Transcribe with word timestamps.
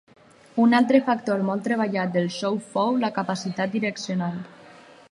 Un 0.63 0.71
altre 0.77 1.01
factor 1.09 1.43
molt 1.49 1.65
treballat 1.67 2.17
del 2.17 2.27
so 2.39 2.53
fou 2.73 2.99
la 3.05 3.13
capacitat 3.21 3.79
direccional. 3.79 4.43